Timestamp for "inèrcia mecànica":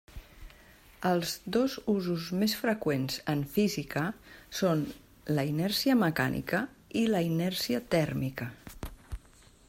5.49-6.63